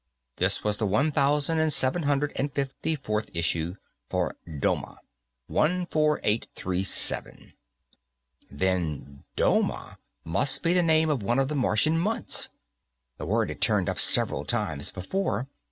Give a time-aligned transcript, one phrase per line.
[0.37, 3.75] This was the one thousand and seven hundred and fifty fourth issue,
[4.09, 4.97] for Doma,
[5.47, 7.53] 14837;
[8.49, 12.49] then Doma must be the name of one of the Martian months.
[13.19, 15.47] The word had turned up several times before.